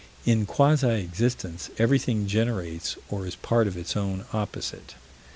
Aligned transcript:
In 0.25 0.47
quasi 0.47 0.87
existence, 0.93 1.69
everything 1.77 2.25
generates 2.25 2.95
or 3.11 3.27
is 3.27 3.35
part 3.35 3.67
of 3.67 3.77
its 3.77 3.95
own 3.95 4.25
opposite. 4.33 4.95